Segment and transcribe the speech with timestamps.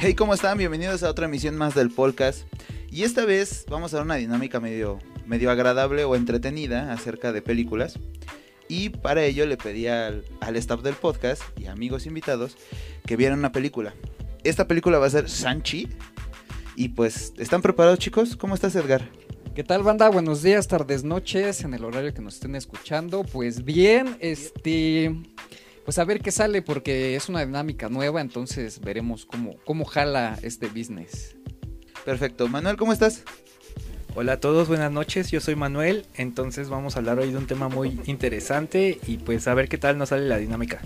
[0.00, 0.56] Hey, ¿cómo están?
[0.56, 2.46] Bienvenidos a otra emisión más del podcast.
[2.88, 7.42] Y esta vez vamos a dar una dinámica medio, medio agradable o entretenida acerca de
[7.42, 7.98] películas.
[8.68, 12.56] Y para ello le pedí al, al staff del podcast y amigos invitados
[13.06, 13.92] que vieran una película.
[14.44, 15.88] Esta película va a ser Sanchi.
[16.76, 18.36] Y pues, ¿están preparados chicos?
[18.36, 19.10] ¿Cómo estás Edgar?
[19.56, 20.08] ¿Qué tal, banda?
[20.10, 23.24] Buenos días, tardes, noches, en el horario que nos estén escuchando.
[23.24, 25.12] Pues bien, este.
[25.88, 30.38] Pues a ver qué sale, porque es una dinámica nueva, entonces veremos cómo, cómo jala
[30.42, 31.34] este business.
[32.04, 32.46] Perfecto.
[32.46, 33.22] Manuel, ¿cómo estás?
[34.14, 37.46] Hola a todos, buenas noches, yo soy Manuel, entonces vamos a hablar hoy de un
[37.46, 40.78] tema muy interesante y pues a ver qué tal nos sale la dinámica.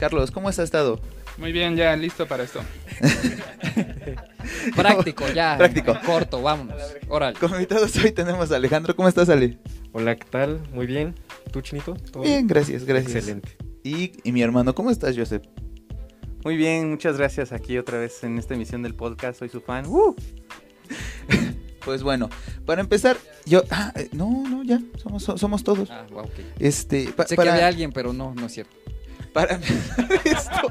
[0.00, 1.00] Carlos, ¿cómo has estado?
[1.36, 2.60] Muy bien, ya listo para esto.
[4.74, 5.56] Práctico, ya.
[5.56, 5.96] Práctico.
[6.04, 6.82] Corto, vámonos.
[7.06, 7.38] Órale.
[7.38, 8.96] Como invitados hoy tenemos a Alejandro.
[8.96, 9.58] ¿Cómo estás, Ale?
[9.92, 10.60] Hola, ¿qué tal?
[10.72, 11.14] Muy bien.
[11.52, 11.94] ¿Tú, Chinito?
[11.94, 13.14] ¿Todo Bien, gracias, gracias.
[13.14, 13.67] Excelente.
[13.82, 15.42] Y, y mi hermano, ¿cómo estás, Joseph?
[16.44, 19.38] Muy bien, muchas gracias aquí otra vez en esta emisión del podcast.
[19.38, 19.86] Soy su fan.
[19.86, 20.14] ¡Uh!
[21.84, 22.28] Pues bueno,
[22.66, 23.62] para empezar, yo.
[23.70, 25.90] Ah, eh, no, no, ya, somos, so- somos todos.
[25.90, 26.30] Ah, wow, ok.
[26.58, 28.76] Este, pa- Sé que para, había alguien, pero no, no es cierto.
[29.32, 30.68] para empezar esto,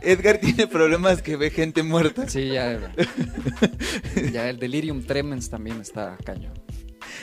[0.00, 2.26] Edgar tiene problemas que ve gente muerta.
[2.30, 2.80] Sí, ya.
[4.32, 6.54] ya el delirium tremens también está cañón.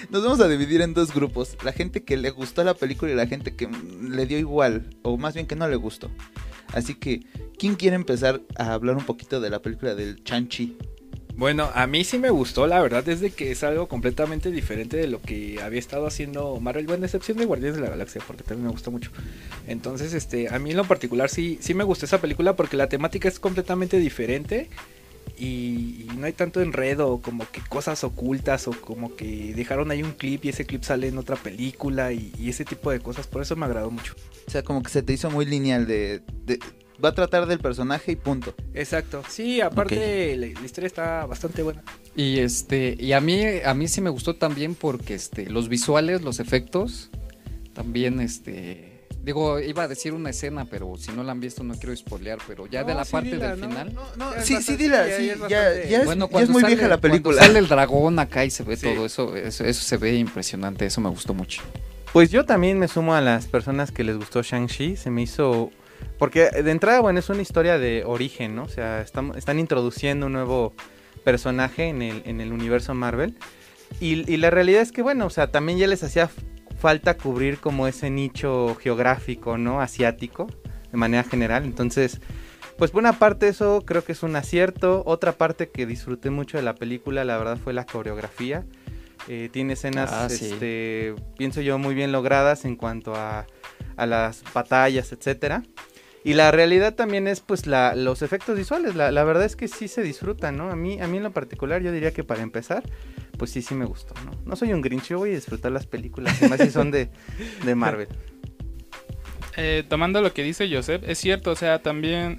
[0.10, 3.16] Nos vamos a dividir en dos grupos: la gente que le gustó la película y
[3.16, 6.10] la gente que le dio igual, o más bien que no le gustó.
[6.74, 7.26] Así que,
[7.58, 10.78] ¿quién quiere empezar a hablar un poquito de la película del Chanchi?
[11.36, 15.06] Bueno, a mí sí me gustó, la verdad, desde que es algo completamente diferente de
[15.06, 18.66] lo que había estado haciendo Marvel, bueno, excepción de Guardianes de la Galaxia, porque también
[18.66, 19.12] me gusta mucho.
[19.68, 22.90] Entonces, este, a mí en lo particular sí, sí me gustó esa película porque la
[22.90, 24.70] temática es completamente diferente
[25.38, 30.04] y, y no hay tanto enredo, como que cosas ocultas o como que dejaron ahí
[30.04, 33.28] un clip y ese clip sale en otra película y, y ese tipo de cosas,
[33.28, 34.16] por eso me agradó mucho.
[34.48, 36.22] O sea, como que se te hizo muy lineal de.
[36.46, 36.60] de-
[37.04, 38.56] va a tratar del personaje y punto.
[38.74, 41.84] Exacto, sí, aparte la, la historia está bastante buena.
[42.16, 46.24] Y este, y a mí, a mí sí me gustó también porque este, los visuales,
[46.24, 47.12] los efectos,
[47.74, 48.87] también este.
[49.28, 52.40] Digo, iba a decir una escena, pero si no la han visto no quiero spoilear,
[52.48, 53.68] pero ya de la sí, parte dila, del ¿no?
[53.68, 53.94] final.
[54.16, 56.76] No, sí, sí, dila, ya- sí, ya es ya, bueno, ya cuando es muy sale,
[56.76, 57.36] vieja la película.
[57.36, 58.88] Cuando sale el dragón acá y se ve Sí.
[58.94, 61.62] todo eso, eso, eso se ve impresionante, eso me gustó mucho.
[62.14, 64.96] Pues yo también me sumo a las personas que les gustó Shang-Chi.
[64.96, 65.72] Se me hizo.
[66.18, 68.64] Porque de entrada, bueno, es una historia de origen, ¿no?
[68.64, 70.74] O sea, están, están introduciendo un nuevo
[71.26, 73.36] personaje en el, en el universo Marvel.
[74.00, 76.30] Y, y la realidad es que, bueno, o sea, también ya les hacía
[76.78, 79.82] falta cubrir como ese nicho geográfico, ¿no?
[79.82, 80.48] Asiático,
[80.92, 81.66] de manera general.
[81.66, 82.20] Entonces,
[82.78, 85.04] pues por una parte eso creo que es un acierto.
[85.06, 88.66] Otra parte que disfruté mucho de la película, la verdad, fue la coreografía.
[89.28, 90.46] Eh, tiene escenas, Ah, sí.
[90.46, 93.46] este, pienso yo, muy bien logradas en cuanto a,
[93.98, 95.64] a las batallas, etcétera.
[96.24, 98.96] Y la realidad también es pues la, los efectos visuales.
[98.96, 100.70] La, la verdad es que sí se disfrutan, ¿no?
[100.70, 102.84] A mí, a mí en lo particular yo diría que para empezar,
[103.38, 104.32] pues sí, sí me gustó, ¿no?
[104.46, 107.10] No soy un grinch, yo voy a disfrutar las películas, y más si son de,
[107.64, 108.08] de Marvel.
[109.60, 112.38] Eh, tomando lo que dice Joseph, es cierto, o sea, también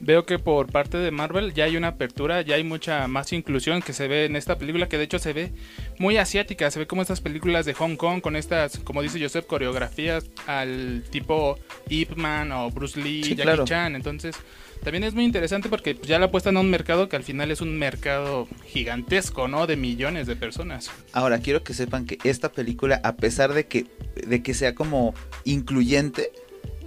[0.00, 3.82] veo que por parte de Marvel ya hay una apertura, ya hay mucha más inclusión
[3.82, 5.52] que se ve en esta película, que de hecho se ve
[5.98, 9.46] muy asiática, se ve como estas películas de Hong Kong con estas, como dice Joseph,
[9.46, 11.58] coreografías al tipo
[11.88, 13.64] Ip Man o Bruce Lee, Sí, Jackie claro.
[13.64, 14.36] Chan, entonces
[14.82, 17.50] también es muy interesante porque pues, ya la apuestan a un mercado que al final
[17.50, 19.66] es un mercado gigantesco, ¿no?
[19.66, 20.90] De millones de personas.
[21.12, 23.86] Ahora, quiero que sepan que esta película, a pesar de que,
[24.26, 25.14] de que sea como
[25.44, 26.30] incluyente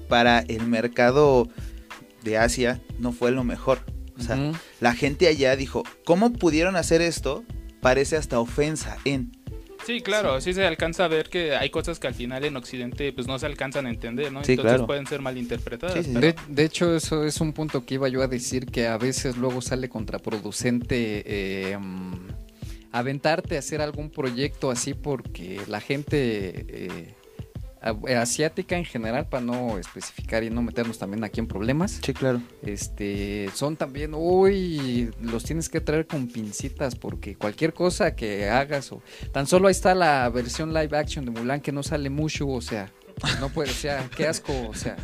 [0.07, 1.49] para el mercado
[2.23, 3.79] de Asia, no fue lo mejor.
[4.17, 7.43] O sea, la gente allá dijo, ¿cómo pudieron hacer esto?
[7.81, 9.31] Parece hasta ofensa en...
[9.85, 10.53] Sí, claro, sí.
[10.53, 13.45] se alcanza a ver que hay cosas que al final en Occidente pues no se
[13.45, 14.43] alcanzan a entender, ¿no?
[14.43, 14.85] Sí, Entonces claro.
[14.87, 15.95] pueden ser malinterpretadas.
[15.95, 18.65] Sí, sí, pero- De, de hecho, eso es un punto que iba yo a decir
[18.65, 21.23] que a veces luego sale contraproducente
[21.71, 21.77] eh,
[22.91, 27.13] aventarte a hacer algún proyecto así porque la gente eh,
[27.81, 32.41] asiática en general, para no especificar y no meternos también aquí en problemas, Sí, claro.
[32.61, 38.91] este son también, uy, los tienes que traer con pincitas porque cualquier cosa que hagas
[38.91, 42.47] o tan solo ahí está la versión live action de Mulan que no sale mucho,
[42.47, 42.91] o sea,
[43.39, 44.95] no puede, o sea, qué asco, o sea.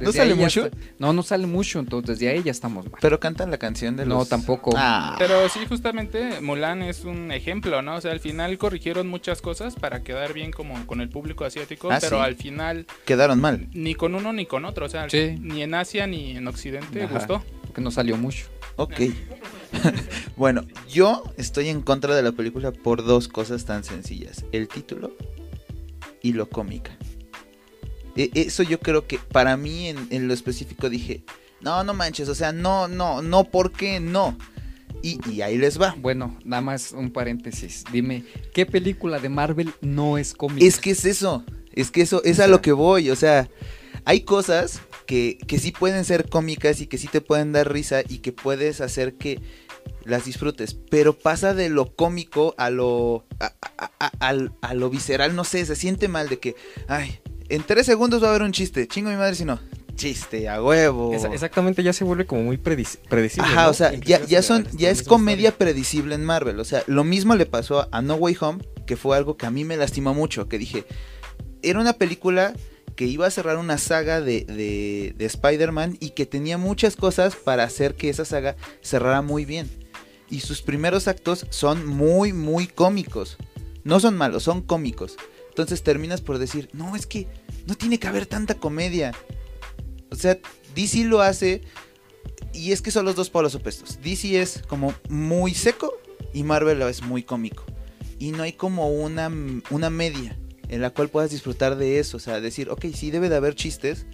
[0.00, 0.66] ¿No sale mucho?
[0.66, 2.98] está- no, no sale mucho, entonces desde ahí ya estamos mal.
[3.00, 4.28] Pero cantan la canción de No, los...
[4.28, 4.72] tampoco.
[4.76, 7.96] Ah, Pero sí, justamente Mulan es un ejemplo, ¿no?
[7.96, 11.90] O sea, al final corrigieron muchas cosas para quedar bien como con el público asiático,
[11.90, 12.22] Ah, pero ¿sí?
[12.22, 13.68] al final quedaron mal.
[13.72, 15.36] ni con uno ni con otro, o sea, Sí.
[15.40, 17.14] ni en Asia ni en Occidente Ajá.
[17.14, 17.42] gustó.
[17.62, 18.46] Porque no salió mucho.
[18.76, 19.00] Ok.
[20.36, 24.44] bueno, yo estoy en contra de la película por dos cosas tan sencillas.
[24.52, 25.12] El título
[26.22, 26.96] y lo cómica.
[28.16, 31.22] E- Eso yo creo que para mí en, en lo específico dije,
[31.60, 34.36] No, no manches, o sea, no, no, no, ¿por qué no?
[35.02, 35.96] Y, y ahí les va.
[35.98, 37.84] Bueno, nada más un paréntesis.
[37.92, 38.24] Dime,
[38.54, 40.64] ¿qué película de Marvel no es cómica?
[40.66, 43.48] Es que es eso, es que eso es a lo que voy, o sea,
[44.04, 48.02] hay cosas que, que sí pueden ser cómicas y que sí te pueden dar risa
[48.08, 49.40] y que puedes hacer que
[50.04, 53.52] las disfrutes, pero pasa de lo cómico a lo a,
[54.20, 56.54] a- a lo visceral, no sé, se siente mal de que,
[56.86, 57.18] ay,
[57.54, 59.58] en tres segundos va a haber un chiste, chingo mi madre si no,
[59.94, 61.14] chiste, a huevo.
[61.14, 63.48] Esa- exactamente, ya se vuelve como muy predis- predecible.
[63.50, 63.70] Ajá, ¿no?
[63.70, 65.58] o sea, Incluso ya, ya son, hasta ya la es misma comedia historia.
[65.58, 66.58] predecible en Marvel.
[66.60, 69.50] O sea, lo mismo le pasó a No Way Home, que fue algo que a
[69.50, 70.48] mí me lastimó mucho.
[70.48, 70.84] Que dije,
[71.62, 72.54] era una película
[72.96, 77.36] que iba a cerrar una saga de, de, de Spider-Man y que tenía muchas cosas
[77.36, 79.70] para hacer que esa saga cerrara muy bien.
[80.30, 83.36] Y sus primeros actos son muy, muy cómicos.
[83.84, 85.16] No son malos, son cómicos.
[85.52, 87.26] Entonces terminas por decir, no, es que
[87.66, 89.12] no tiene que haber tanta comedia.
[90.10, 90.38] O sea,
[90.74, 91.60] DC lo hace
[92.54, 93.98] y es que son los dos polos opuestos.
[94.02, 95.92] DC es como muy seco
[96.32, 97.64] y Marvel lo es muy cómico.
[98.18, 99.30] Y no hay como una,
[99.68, 100.38] una media
[100.70, 102.16] en la cual puedas disfrutar de eso.
[102.16, 104.06] O sea, decir, ok, sí debe de haber chistes,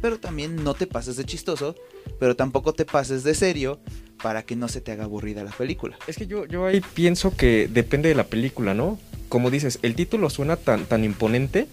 [0.00, 1.74] pero también no te pases de chistoso,
[2.20, 3.80] pero tampoco te pases de serio
[4.22, 5.98] para que no se te haga aburrida la película.
[6.06, 9.00] Es que yo, yo ahí pienso que depende de la película, ¿no?
[9.28, 11.66] Como dices, el título suena tan, tan imponente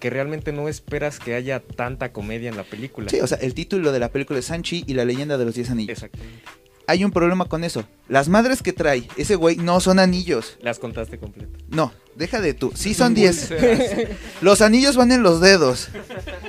[0.00, 3.08] que realmente no esperas que haya tanta comedia en la película.
[3.08, 5.54] Sí, o sea, el título de la película es Sanchi y la leyenda de los
[5.54, 5.90] 10 anillos.
[5.90, 6.42] Exactamente.
[6.88, 7.84] Hay un problema con eso.
[8.08, 10.56] Las madres que trae ese güey no son anillos.
[10.60, 11.60] Las contaste completas.
[11.68, 12.72] No, deja de tú.
[12.76, 13.50] Sí son 10.
[14.40, 15.88] Los anillos van en los dedos.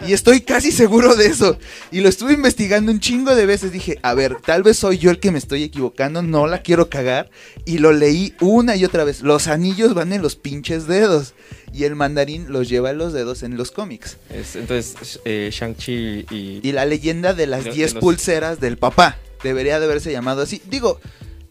[0.07, 1.57] Y estoy casi seguro de eso.
[1.91, 3.71] Y lo estuve investigando un chingo de veces.
[3.71, 6.21] Dije, a ver, tal vez soy yo el que me estoy equivocando.
[6.21, 7.31] No la quiero cagar.
[7.65, 9.21] Y lo leí una y otra vez.
[9.21, 11.33] Los anillos van en los pinches dedos.
[11.73, 14.17] Y el mandarín los lleva en los dedos en los cómics.
[14.29, 16.59] Es- entonces, eh, Shang-Chi y...
[16.63, 19.17] Y la leyenda de las De- de 10 los- pulseras del papá.
[19.43, 20.61] Debería de haberse llamado así.
[20.69, 20.99] Digo,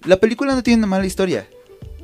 [0.04, 1.46] la película no tiene una mala historia.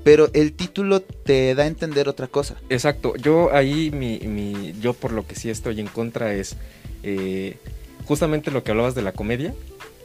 [0.04, 2.56] Pero el título te da a entender otra cosa.
[2.70, 6.56] Exacto, yo ahí, mi, mi- yo por lo que sí estoy en contra es
[7.04, 7.56] eh,
[8.04, 9.54] justamente lo que hablabas de la comedia.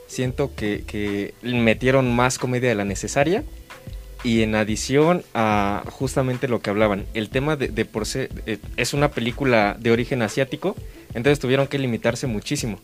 [0.06, 3.44] Siento que, que metieron más comedia de la necesaria
[4.24, 8.58] y en adición a justamente lo que hablaban, el tema de, de por ser, eh,
[8.76, 10.76] es una película de origen asiático,
[11.14, 12.80] entonces tuvieron que limitarse muchísimo,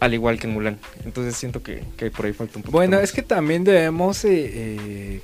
[0.00, 0.78] al igual que en Mulan.
[1.04, 2.72] Entonces siento que, que por ahí falta un poco.
[2.72, 5.20] Bueno, es que también debemos eh, eh,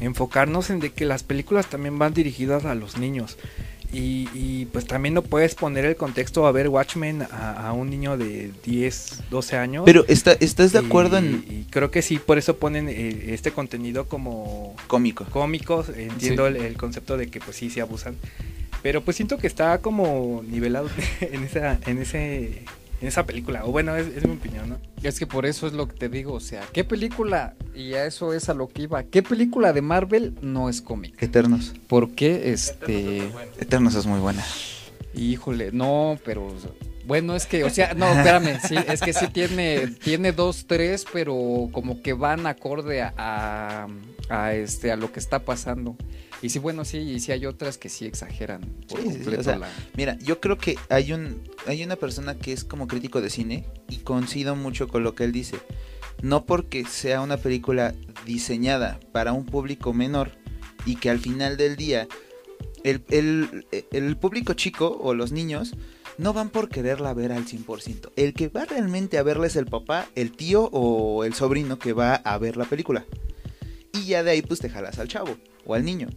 [0.00, 3.36] enfocarnos en de que las películas también van dirigidas a los niños.
[3.92, 7.90] Y, y, pues también no puedes poner el contexto a ver Watchmen a, a un
[7.90, 9.82] niño de 10, 12 años.
[9.84, 13.32] Pero está, ¿estás de acuerdo Y- en Y creo que sí, por eso ponen eh,
[13.34, 15.24] este contenido como cómico?
[15.26, 15.88] cómicos.
[15.88, 16.54] Entiendo Sí.
[16.56, 18.14] el, el concepto de que pues sí se abusan.
[18.82, 20.88] Pero pues siento que está como nivelado
[21.20, 22.62] en esa, en ese,
[23.00, 23.64] en esa película.
[23.64, 24.78] O bueno, es, es mi opinión, ¿no?
[25.02, 28.04] Es que por eso es lo que te digo, o sea, ¿qué película, y a
[28.06, 31.24] eso es a lo que iba, qué película de Marvel no es cómica?
[31.24, 31.72] Eternos.
[31.88, 34.44] Porque, este, Eternos es muy buena.
[35.14, 36.54] híjole, no, pero,
[37.06, 41.06] bueno, es que, o sea, no, espérame, sí, es que sí tiene, tiene dos, tres,
[41.12, 43.88] pero como que van acorde a, a,
[44.28, 45.96] a, este, a lo que está pasando.
[46.42, 49.16] Y sí, bueno, sí, y sí hay otras que sí exageran por Sí, sí, sí,
[49.18, 52.64] completo o sea, la- Mira, yo creo que hay un hay una persona que es
[52.64, 55.58] como crítico de cine y coincido mucho con lo que él dice.
[56.22, 57.94] No porque sea una película
[58.26, 60.30] diseñada para un público menor
[60.86, 62.08] y que al final del día
[62.84, 65.74] el, el- el público chico o los niños
[66.18, 68.10] no van por quererla ver al 100%.
[68.16, 71.92] El que va realmente a verla es el papá, el tío o el sobrino que
[71.94, 73.04] va a ver la película.
[73.92, 76.08] Y ya de ahí pues te jalas al chavo o al niño.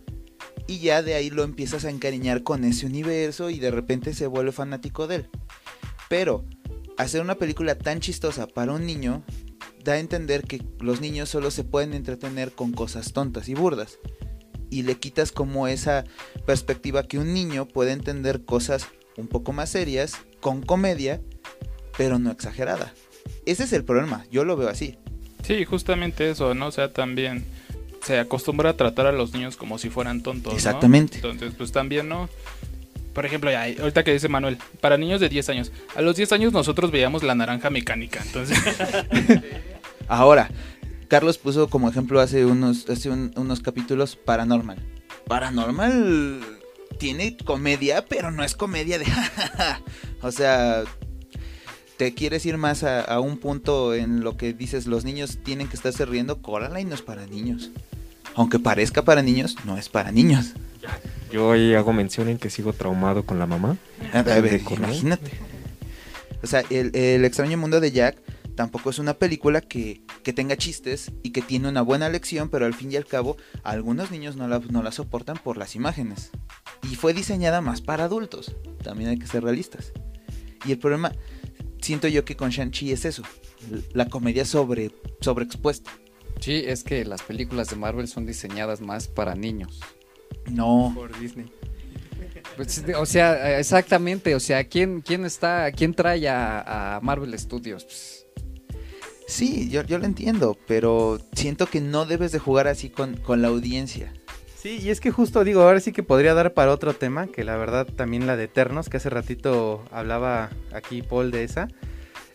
[0.68, 4.28] Y ya de ahí lo empiezas a encariñar con ese universo y de repente se
[4.28, 5.30] vuelve fanático de él.
[6.10, 6.46] Pero
[6.98, 9.24] hacer una película tan chistosa para un niño
[9.84, 14.00] da a entender que los niños solo se pueden entretener con cosas tontas y burdas.
[14.70, 16.04] Y le quitas como esa
[16.46, 18.88] perspectiva que un niño puede entender cosas
[19.18, 21.22] un poco más serias, con comedia,
[21.98, 22.94] pero no exagerada.
[23.46, 24.98] Ese es el problema, yo lo veo así.
[25.44, 26.68] Sí, justamente eso, ¿no?
[26.68, 27.46] O sea, también
[28.06, 30.58] se acostumbra a tratar a los niños como si fueran tontos, ¿no?
[30.58, 31.16] Exactamente.
[31.18, 32.30] Entonces, pues también, ¿no?
[33.14, 35.72] Por ejemplo, ya, ahorita que dice Manuel, para niños de 10 años.
[35.96, 38.58] A los 10 años nosotros veíamos la naranja mecánica, entonces...
[40.08, 40.50] Ahora,
[41.08, 44.78] Carlos puso como ejemplo hace unos, hace un- unos capítulos Paranormal.
[45.28, 46.42] Paranormal
[46.98, 49.06] tiene comedia, pero no es comedia de...
[50.22, 50.84] o sea,
[51.98, 55.68] te quieres ir más a, a un punto en lo que dices, los niños tienen
[55.68, 57.72] que estarse riendo, Coraline no es para niños.
[58.36, 60.54] Aunque parezca para niños, no es para niños.
[61.32, 63.78] Yo ahí hago mención en que sigo traumado con la mamá.
[64.12, 65.32] A ver, imagínate.
[66.42, 68.18] O sea, el, el extraño mundo de Jack
[68.56, 72.66] tampoco es una película que, que tenga chistes y que tiene una buena lección, pero
[72.66, 76.32] al fin y al cabo algunos niños no la, no la soportan por las imágenes.
[76.84, 79.94] Y fue diseñada más para adultos, también hay que ser realistas.
[80.66, 81.14] Y el problema,
[81.84, 83.24] siento yo que con Shang-Chi es eso,
[83.94, 85.92] la comedia sobre, sobreexpuesta.
[86.40, 89.80] Sí, es que las películas de Marvel son diseñadas más para niños.
[90.50, 91.52] No, Por Disney.
[92.56, 97.84] Pues, o sea, exactamente, o sea, ¿quién, quién está, quién trae a, a Marvel Studios?
[97.84, 98.26] Pues,
[99.28, 103.42] sí, yo, yo lo entiendo, pero siento que no debes de jugar así con, con
[103.42, 104.14] la audiencia.
[104.64, 107.44] Sí, y es que justo digo, ahora sí que podría dar para otro tema, que
[107.44, 111.68] la verdad también la de Eternos, que hace ratito hablaba aquí Paul de esa,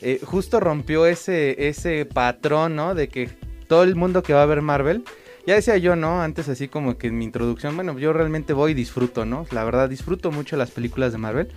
[0.02, 2.94] eh, justo rompió ese, ese patrón, ¿no?
[2.94, 3.30] De que
[3.66, 5.04] todo el mundo que va a ver Marvel,
[5.46, 6.20] ya decía yo, ¿no?
[6.20, 9.46] Antes así como que en mi introducción, bueno, yo realmente voy y disfruto, ¿no?
[9.50, 11.48] La verdad, disfruto mucho las películas de Marvel.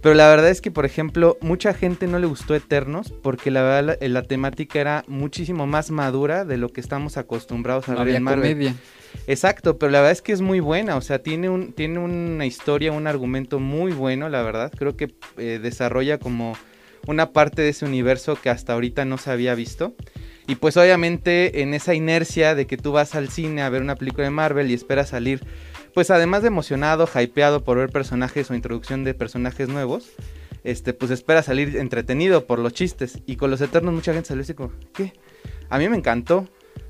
[0.00, 3.60] Pero la verdad es que, por ejemplo, mucha gente no le gustó Eternos porque la
[3.60, 8.06] verdad la, la temática era muchísimo más madura de lo que estamos acostumbrados a no
[8.06, 8.52] ver en Marvel.
[8.52, 8.74] comedia.
[9.26, 12.46] Exacto, pero la verdad es que es muy buena, o sea, tiene, un, tiene una
[12.46, 14.72] historia, un argumento muy bueno, la verdad.
[14.76, 16.56] Creo que eh, desarrolla como
[17.06, 19.94] una parte de ese universo que hasta ahorita no se había visto.
[20.46, 23.96] Y pues obviamente en esa inercia de que tú vas al cine a ver una
[23.96, 25.42] película de Marvel y esperas salir,
[25.92, 30.10] pues además de emocionado, hypeado por ver personajes o introducción de personajes nuevos,
[30.64, 33.18] este, pues esperas salir entretenido por los chistes.
[33.26, 35.12] Y con los Eternos mucha gente salió así como, ¿qué?
[35.68, 36.48] A mí me encantó.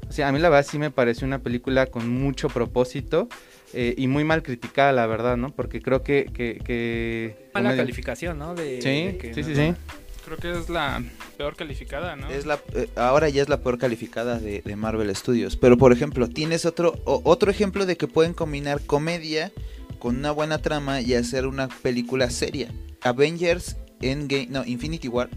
[0.09, 3.29] O sea, a mí la verdad sí me pareció una película con mucho propósito
[3.75, 5.51] eh, y muy mal criticada, la verdad, ¿no?
[5.51, 6.31] Porque creo que...
[6.33, 8.55] que, que Mala calificación, ¿no?
[8.55, 9.79] De, Sí, de que sí, sí, no- sí.
[10.25, 11.03] Creo que es la
[11.39, 12.29] peor calificada, ¿no?
[12.29, 15.57] Es la, eh, ahora ya es la peor calificada de, de Marvel Studios.
[15.57, 19.53] Pero por ejemplo, tienes otro, o- otro ejemplo de que pueden combinar comedia
[19.99, 22.69] con una buena trama y hacer una película seria.
[23.03, 25.29] Avengers Endgame, no, Infinity War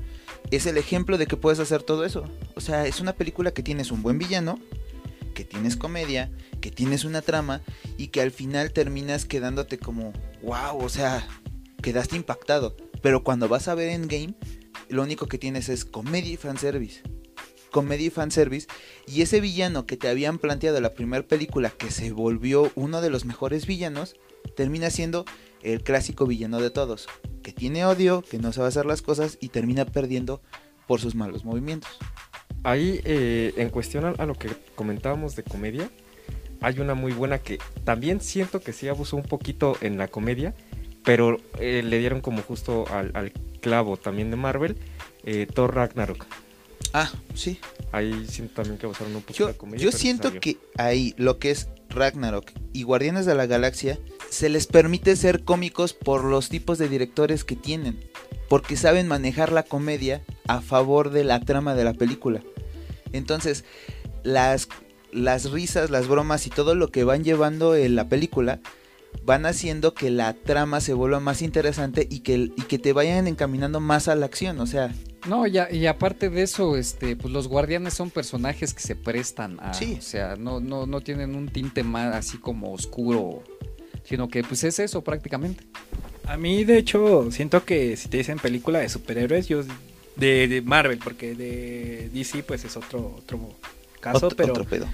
[0.51, 2.25] es el ejemplo de que puedes hacer todo eso.
[2.55, 4.59] O sea, es una película que tienes un buen villano,
[5.33, 7.61] que tienes comedia, que tienes una trama
[7.97, 11.27] y que al final terminas quedándote como, wow, o sea,
[11.81, 12.75] quedaste impactado.
[13.01, 14.35] Pero cuando vas a ver Endgame,
[14.89, 17.01] lo único que tienes es comedia y fanservice.
[17.71, 18.67] Comedia y fanservice.
[19.07, 22.99] Y ese villano que te habían planteado en la primera película, que se volvió uno
[22.99, 24.15] de los mejores villanos,
[24.55, 25.25] termina siendo
[25.63, 27.07] el clásico villano de todos.
[27.43, 30.41] Que tiene odio, que no sabe hacer las cosas y termina perdiendo
[30.87, 31.91] por sus malos movimientos.
[32.63, 35.89] Ahí, eh, en cuestión a, lo que comentábamos de comedia,
[36.61, 40.53] hay una muy buena que también siento que sí abusó un poquito en la comedia,
[41.03, 44.77] pero eh, le dieron como justo al, al clavo también de Marvel,
[45.23, 46.25] eh, Thor Ragnarok.
[46.93, 47.59] Ah, sí.
[47.91, 49.83] Ahí siento también que abusaron un poquito Yo, de la comedia.
[49.83, 53.99] yo siento que ahí lo que es Ragnarok y Guardianes de la Galaxia
[54.31, 57.99] se les permite ser cómicos por los tipos de directores que tienen,
[58.49, 62.41] porque saben manejar la comedia a favor de la trama de la película.
[63.11, 63.65] Entonces,
[64.23, 64.69] las,
[65.11, 68.61] las risas, las bromas y todo lo que van llevando en la película
[69.25, 73.27] van haciendo que la trama se vuelva más interesante y que, y que te vayan
[73.27, 74.59] encaminando más a la acción.
[74.61, 74.93] O sea,
[75.27, 78.95] No, y, a- y aparte de eso, este, pues los guardianes son personajes que se
[78.95, 79.97] prestan a, Sí.
[79.99, 83.43] o sea, no, no, no tienen un tinte más así como oscuro,
[84.03, 85.63] sino que pues es eso prácticamente.
[86.25, 89.63] A mí, de hecho, siento que si te dicen película de superhéroes, yo
[90.15, 93.55] de, de Marvel, porque de DC pues es otro otro
[93.99, 94.87] caso, pero otro pedo.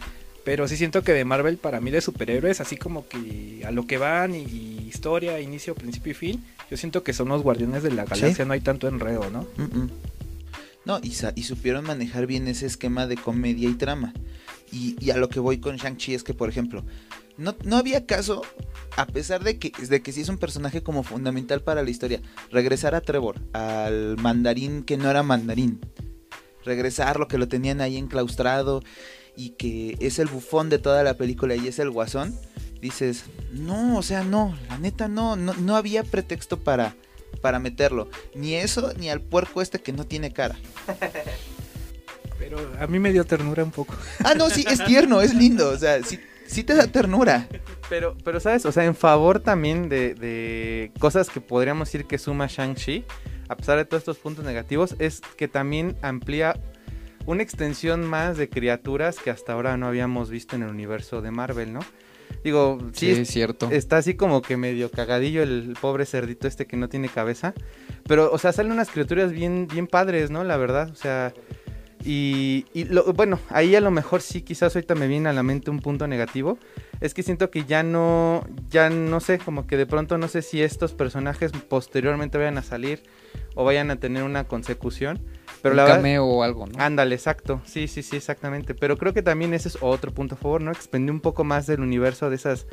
[0.43, 3.85] pero sí siento que de Marvel para mí de superhéroes, así como que a lo
[3.87, 7.83] que van y, y historia, inicio, principio y fin, yo siento que son los guardianes
[7.83, 9.47] de la galaxia, no hay tanto enredo, ¿no?
[9.57, 9.91] Mm, mm.
[10.85, 11.11] No, y,
[11.43, 14.13] supieron manejar bien ese esquema de comedia y trama.
[14.71, 16.85] Y, y a lo que voy con Shang-Chi es que, por ejemplo,
[17.37, 18.41] no, no había caso,
[18.95, 22.21] a pesar de que, de que sí es un personaje como fundamental para la historia,
[22.51, 25.79] regresar a Trevor, al mandarín que no era mandarín.
[26.65, 28.83] Regresar lo que lo tenían ahí enclaustrado
[29.37, 32.37] y que es el bufón de toda la película y es el guasón.
[32.81, 36.95] Dices, no, o sea, no, la neta no, no, no había pretexto para,
[37.41, 38.09] para meterlo.
[38.35, 40.57] Ni eso, ni al puerco este que no tiene cara.
[42.39, 43.95] Pero a mí me dio ternura un poco.
[44.23, 45.69] Ah, no, sí, es tierno, es lindo.
[45.69, 47.47] O sea, sí, sí te da ternura.
[47.89, 48.65] Pero, pero, ¿sabes?
[48.65, 53.05] O sea, en favor también de, de cosas que podríamos decir que suma Shang-Chi,
[53.49, 56.59] a pesar de todos estos puntos negativos, es que también amplía
[57.25, 61.31] una extensión más de criaturas que hasta ahora no habíamos visto en el universo de
[61.31, 61.79] Marvel, ¿no?
[62.43, 63.69] Digo, sí, Sí, es- es cierto.
[63.71, 67.53] está así como que medio cagadillo el pobre cerdito este que no tiene cabeza.
[68.07, 70.43] Pero, o sea, salen unas criaturas bien, bien padres, ¿no?
[70.43, 71.33] La verdad, o sea...
[72.09, 75.43] Y, y lo, bueno, ahí a lo mejor sí, quizás ahorita me viene a la
[75.43, 76.57] mente un punto negativo.
[77.01, 80.41] Es que siento que ya no, ya no sé, como que de pronto no sé
[80.41, 83.03] si estos personajes posteriormente vayan a salir
[83.55, 85.19] o vayan a tener una consecución.
[85.61, 86.81] Pero un la verdad, cameo o algo, ¿no?
[86.81, 87.61] Ándale, exacto.
[87.65, 88.73] Sí, sí, sí, exactamente.
[88.73, 90.71] Pero creo que también ese es otro punto a favor, ¿no?
[90.71, 92.67] Expandió un poco más del universo de esas.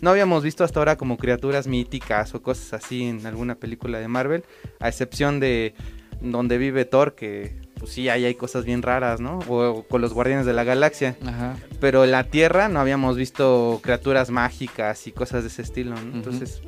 [0.00, 4.08] No habíamos visto hasta ahora como criaturas míticas o cosas así en alguna película de
[4.08, 4.42] Marvel,
[4.80, 5.74] a excepción de
[6.20, 9.38] donde vive Thor, que pues sí, ahí hay cosas bien raras, ¿no?
[9.48, 11.16] O, o con los Guardianes de la Galaxia.
[11.26, 11.56] Ajá.
[11.80, 16.14] Pero en la Tierra no habíamos visto criaturas mágicas y cosas de ese estilo, ¿no?
[16.14, 16.60] Entonces,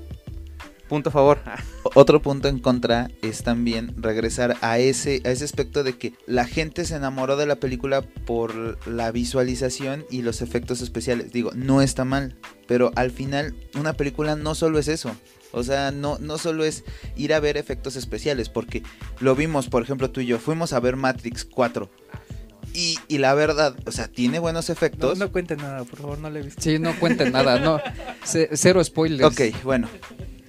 [0.89, 1.39] punto a favor.
[1.95, 6.47] Otro punto en contra es también regresar a ese, a ese aspecto de que la
[6.47, 11.31] gente se enamoró de la película por la visualización y los efectos especiales.
[11.31, 15.15] Digo, no está mal, pero al final una película no solo es eso.
[15.53, 16.85] O sea, no, no solo es
[17.17, 18.83] ir a ver efectos especiales, porque
[19.21, 21.91] lo vimos, por ejemplo, tú y yo, fuimos a ver Matrix 4.
[22.75, 25.19] Y, y la verdad, o sea, tiene buenos No, efectos.
[25.19, 26.63] no cuente nada, por favor, no le he visto.
[26.63, 27.79] Sí, no cuenten nada, no.
[28.25, 29.25] Ce- cero spoilers.
[29.31, 29.89] Ok, bueno.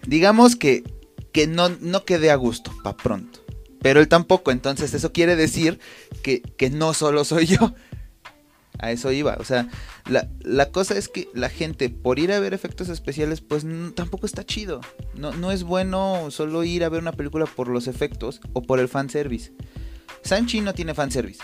[0.07, 0.83] Digamos que,
[1.33, 3.39] que no, no quedé a gusto, pa' pronto.
[3.81, 5.79] Pero él tampoco, entonces eso quiere decir
[6.22, 7.74] que, que no solo soy yo.
[8.80, 9.36] A eso iba.
[9.39, 9.70] O sea,
[10.10, 13.65] la, la cosa es que la gente, por ir a ver efectos especiales, pues
[13.96, 14.82] tampoco está chido.
[15.15, 18.80] No, no es bueno solo ir a ver una película por los efectos o por
[18.80, 19.53] el fanservice.
[20.24, 21.42] Sanchi no tiene fanservice.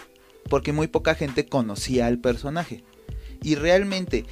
[0.50, 2.83] Porque muy poca gente conocía al personaje.
[3.43, 4.25] Y realmente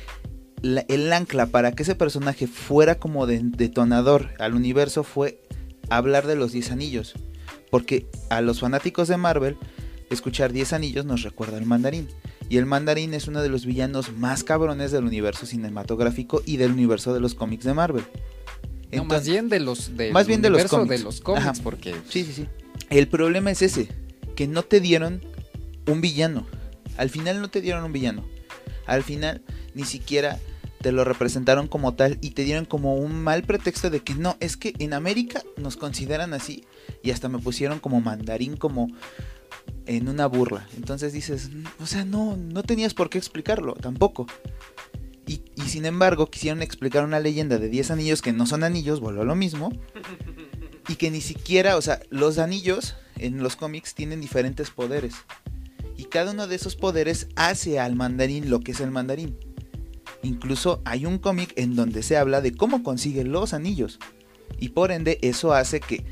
[0.64, 5.40] el ancla para que ese personaje fuera como de- detonador al universo fue
[5.90, 7.14] hablar de los 10 anillos.
[7.70, 9.58] Porque a los fanáticos de Marvel,
[10.10, 12.08] escuchar 10 anillos nos recuerda al mandarín.
[12.50, 16.72] Y el mandarín es uno de los villanos más cabrones del universo cinematográfico y del
[16.72, 18.06] universo de los cómics de Marvel.
[18.92, 20.90] No, más bien de los, del Más bien de los cómics.
[20.90, 21.54] de los cómics, Ajá.
[21.62, 22.48] porque Sí, sí, sí.
[22.90, 23.90] El problema es ese,
[24.36, 25.22] que no te dieron
[25.88, 26.48] un villano.
[26.96, 28.24] Al final no te dieron un villano.
[28.86, 29.42] Al final
[29.74, 30.40] ni siquiera
[30.82, 34.38] te lo representaron como tal y te dieron como un mal pretexto de que no,
[34.40, 36.64] es que en América nos consideran así
[37.04, 38.88] y hasta me pusieron como mandarín como
[39.88, 40.68] en una burla.
[40.76, 44.28] Entonces dices, "Mm, o sea, no, no tenías por qué explicarlo, tampoco.
[45.26, 49.02] Y, y sin embargo quisieron explicar una leyenda de 10 anillos que no son anillos,
[49.02, 49.72] a lo mismo.
[50.88, 55.16] Y que ni siquiera, o sea, los anillos en los cómics tienen diferentes poderes.
[55.98, 59.38] Y cada uno de esos poderes hace al mandarín lo que es el mandarín.
[60.24, 64.00] Incluso hay un cómic en donde se habla de cómo consigue los anillos.
[64.60, 66.06] Y por ende eso hace que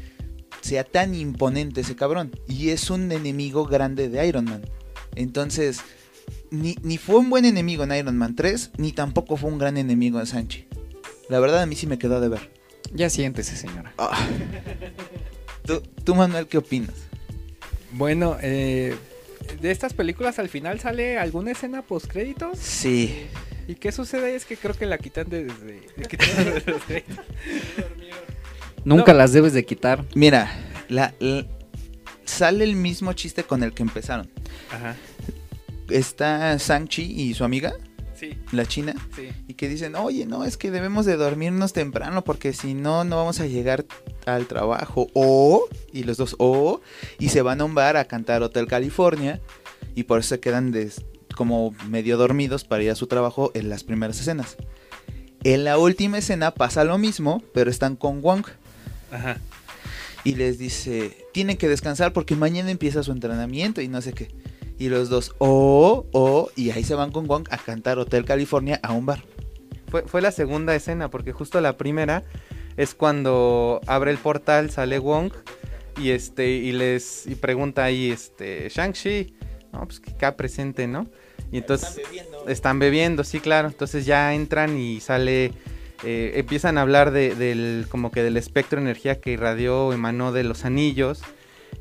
[0.62, 2.32] sea tan imponente ese cabrón.
[2.48, 4.64] Y es un enemigo grande de Iron Man.
[5.16, 5.82] Entonces,
[6.52, 9.78] ni, ni fue un buen enemigo en Iron Man 3, ni tampoco fue un gran
[9.78, 10.68] enemigo en Sanchi.
[11.30, 12.52] La verdad a mí sí me quedó de ver.
[12.94, 13.94] ya siéntese, señora.
[13.98, 14.28] Ah.
[15.66, 16.94] ¿Tú, tú, Manuel, qué opinas?
[17.92, 18.96] Bueno, eh,
[19.62, 22.60] de estas películas al final sale alguna escena post créditos.
[22.60, 23.28] Sí.
[23.68, 24.36] ¿Y qué sucede?
[24.36, 25.82] Es que creo que la quitan desde.
[25.98, 27.04] desde.
[28.86, 29.18] Nunca No.
[29.20, 30.06] las debes de quitar.
[30.16, 30.50] Mira,
[30.88, 31.46] la, la-
[32.24, 34.30] sale el mismo chiste con el que empezaron.
[34.72, 34.96] Ajá.
[35.90, 37.74] Está Sang-Chi y su amiga,
[38.16, 39.30] Sí, la china, sí.
[39.48, 43.18] y que dicen, oye, no, es que debemos de dormirnos temprano porque si no, no
[43.18, 43.86] vamos a llegar
[44.26, 45.08] al trabajo.
[45.14, 46.80] O, y los dos, o,
[47.20, 49.42] y se van a un bar a cantar Hotel California,
[49.96, 51.04] y por eso se quedan des-
[51.36, 54.56] como medio dormidos para ir a su trabajo en las primeras escenas.
[55.44, 58.46] En la última escena pasa lo mismo, pero están con Wong.
[59.16, 59.38] Ajá.
[60.24, 64.30] y les dice, tienen que descansar porque mañana empieza su entrenamiento y no sé qué.
[64.78, 68.80] Y los dos, oh, oh, y ahí se van con Wong a cantar Hotel California
[68.84, 69.24] a un bar.
[69.88, 72.24] Fue, fue la segunda escena, porque justo la primera
[72.76, 75.32] es cuando abre el portal, sale Wong
[75.98, 79.34] y este y les y pregunta ahí este Shang-Chi,
[79.72, 81.08] no, pues que acá presente, ¿no?
[81.52, 82.02] Y entonces
[82.48, 83.68] están bebiendo, sí, claro.
[83.68, 85.54] Entonces ya entran y sale
[86.04, 89.94] eh, empiezan a hablar de, del como que del espectro de energía que irradió o
[89.94, 91.22] emanó de los anillos.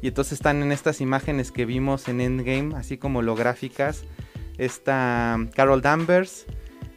[0.03, 4.05] Y entonces están en estas imágenes que vimos en Endgame, así como holográficas.
[4.59, 6.46] Está Carol Danvers,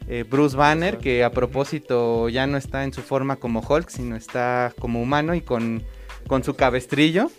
[0.08, 4.16] eh, Bruce Banner, que a propósito ya no está en su forma como Hulk, sino
[4.16, 5.84] está como humano y con,
[6.28, 7.32] con su cabestrillo.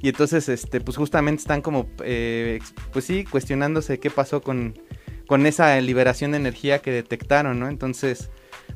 [0.00, 2.60] Y entonces, este, pues justamente están como, eh,
[2.92, 4.78] pues sí, cuestionándose qué pasó con,
[5.26, 7.68] con esa liberación de energía que detectaron, ¿no?
[7.68, 8.30] Entonces,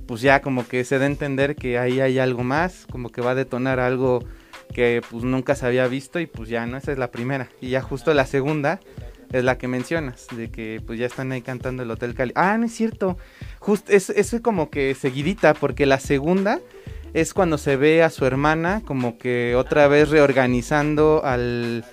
[0.07, 3.21] pues ya como que se da a entender que ahí hay algo más, como que
[3.21, 4.25] va a detonar algo
[4.73, 6.77] que pues nunca se había visto y pues ya, ¿no?
[6.77, 7.49] Esa es la primera.
[7.61, 8.81] Y ya justo la segunda
[9.33, 12.33] es la que mencionas, de que pues ya están ahí cantando el Hotel Cali.
[12.35, 13.17] Ah, no es cierto.
[13.59, 16.61] Justo es, eso es como que seguidita, porque la segunda
[17.15, 21.85] es cuando se ve a su hermana como que otra vez reorganizando al,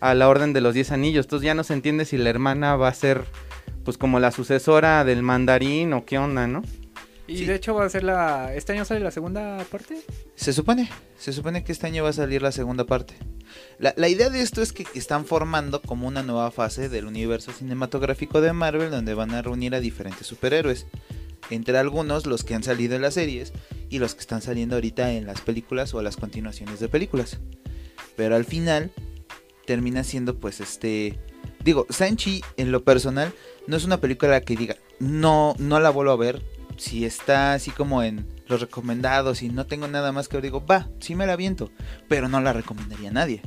[0.00, 1.26] a la orden de los 10 anillos.
[1.26, 3.24] Entonces ya no se entiende si la hermana va a ser
[3.84, 6.62] pues como la sucesora del mandarín o qué onda, ¿no?
[7.28, 7.44] Y Sí.
[7.46, 8.54] de hecho va a ser la...
[8.54, 10.00] ¿Este año sale la segunda parte?
[10.36, 13.14] Se supone, se supone que este año va a salir la segunda parte.
[13.78, 17.52] La, la idea de esto es que están formando como una nueva fase del universo
[17.52, 20.86] cinematográfico de Marvel donde van a reunir a diferentes superhéroes.
[21.50, 23.52] Entre algunos los que han salido en las series
[23.88, 27.38] y los que están saliendo ahorita en las películas o las continuaciones de películas.
[28.16, 28.92] Pero al final
[29.66, 31.18] termina siendo pues este...
[31.64, 33.32] Digo, Sanchi en lo personal
[33.66, 36.42] no es una película que diga, no, no la vuelvo a ver.
[36.76, 40.64] Si está así como en los recomendados y no tengo nada más que ver, digo,
[40.64, 41.70] va, sí me la aviento.
[42.08, 43.42] Pero no la recomendaría a nadie.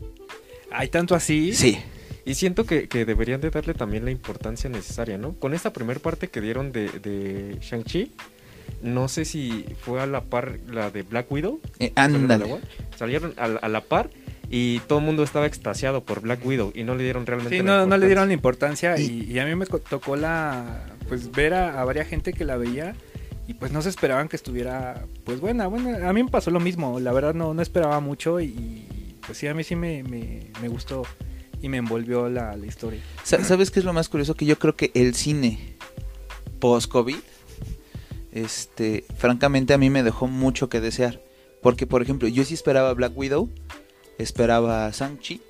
[0.72, 1.54] ¿Hay tanto así?
[1.54, 1.80] Sí.
[2.26, 5.34] Y siento que, que deberían de darle también la importancia necesaria, ¿no?
[5.34, 8.12] Con esta primera parte que dieron de, de Shang-Chi,
[8.84, 11.60] no sé si fue a la par la de Black Widow.
[11.80, 12.52] Eh, ¿Salieron a la ándale.
[12.52, 12.62] par?
[12.98, 14.10] Salieron a, la- a la par
[14.52, 17.64] y todo el mundo estaba extasiado por Black Widow y no le dieron realmente Sí,
[17.64, 19.00] la no, no le dieron la importancia.
[19.00, 20.86] y, y a mí me tocó la...
[21.08, 22.96] Pues ver a, a varias gente que la veía
[23.50, 25.66] y pues no se esperaban que estuviera pues buena.
[25.66, 29.40] Bueno, a mí me pasó lo mismo, la verdad no, no esperaba mucho y, pues
[29.40, 31.02] sí, a mí sí me, me, gustó
[31.60, 33.02] y me envolvió la, la historia.
[33.24, 34.36] Sa- ¿Sabes qué es lo más curioso?
[34.36, 35.78] Que yo creo que el cine
[36.60, 37.18] post-COVID,
[38.32, 41.20] este, francamente a mí me dejó mucho que desear.
[41.64, 43.50] Porque, por ejemplo, yo sí esperaba Black Widow,
[44.20, 45.42] esperaba Shang-Chi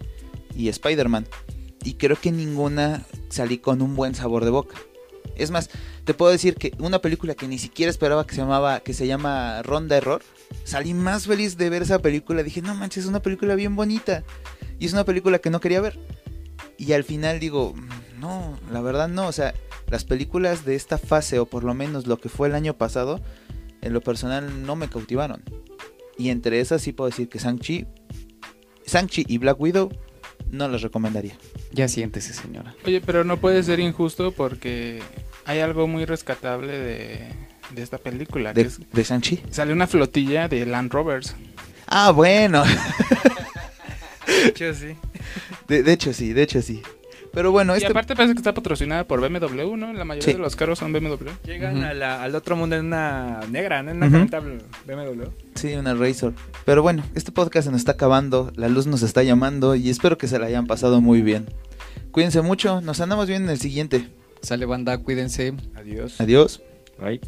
[0.56, 1.28] y Spider-Man.
[1.84, 4.76] Y creo que ninguna salí con un buen sabor de boca.
[5.36, 5.70] Es más,
[6.10, 9.06] te puedo decir que una película que ni siquiera esperaba que se llamaba, que se
[9.06, 10.24] llama Ronda Error,
[10.64, 12.42] salí más feliz de ver esa película.
[12.42, 14.24] Dije, no manches, es una película bien bonita.
[14.80, 16.00] Y es una película que no quería ver.
[16.80, 19.28] Y al final digo, "Mm, no, la verdad no.
[19.28, 19.54] O sea,
[19.92, 23.22] las películas de esta fase, o por lo menos lo que fue el año pasado,
[23.84, 25.44] en lo personal no me cautivaron.
[26.18, 27.86] Y entre esas sí puedo decir que Shang-Chi,
[28.88, 29.92] Shang-Chi y Black Widow
[30.50, 31.38] no las recomendaría.
[31.72, 32.74] Ya siéntese, señora.
[32.84, 35.04] Oye, pero no puede ser injusto porque
[35.50, 37.20] hay algo muy rescatable de,
[37.72, 38.54] de esta película.
[38.54, 39.42] ¿De, que es- de Shang-Chi?
[39.50, 41.36] sale una flotilla de Land Rovers.
[41.88, 42.64] Ah, bueno.
[44.28, 44.96] De hecho, sí.
[45.68, 46.82] De, de hecho sí, de hecho sí.
[47.34, 47.90] Pero bueno, Y este...
[47.92, 49.94] aparte parece que está patrocinada por BMW, ¿no?
[49.94, 50.34] La mayoría Sí.
[50.34, 51.30] de los carros son BMW.
[51.46, 53.92] Llegan a la- al otro mundo en una negra, ¿no?
[53.92, 55.24] En una camioneta BMW.
[55.56, 56.34] Sí, una Razor.
[56.66, 60.18] Pero bueno, este podcast se nos está acabando, la luz nos está llamando y espero
[60.18, 61.48] que se la hayan pasado muy bien.
[62.12, 64.10] Cuídense mucho, nos andamos viendo en el siguiente.
[64.42, 65.54] Sale banda, cuídense.
[65.76, 66.20] Adiós.
[66.20, 66.62] Adiós.
[67.00, 67.20] Ay.